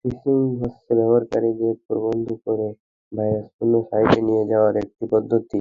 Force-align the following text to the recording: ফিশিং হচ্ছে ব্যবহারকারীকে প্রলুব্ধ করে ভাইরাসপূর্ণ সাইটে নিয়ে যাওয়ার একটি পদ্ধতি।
ফিশিং 0.00 0.38
হচ্ছে 0.60 0.90
ব্যবহারকারীকে 0.98 1.68
প্রলুব্ধ 1.84 2.28
করে 2.44 2.68
ভাইরাসপূর্ণ 3.12 3.74
সাইটে 3.88 4.18
নিয়ে 4.28 4.44
যাওয়ার 4.50 4.74
একটি 4.82 5.04
পদ্ধতি। 5.12 5.60